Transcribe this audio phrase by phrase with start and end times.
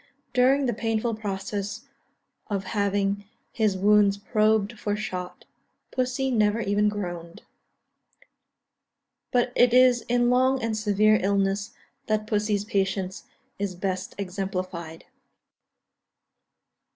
[0.33, 1.87] During the painful process
[2.47, 5.45] of having his wounds probed for shot,
[5.91, 7.43] pussy never even groaned.
[8.19, 8.31] (See Note H, Addenda.)
[9.31, 11.75] But it is in long and severe illnesses
[12.07, 13.25] that pussy's patience
[13.59, 15.05] is best exemplified.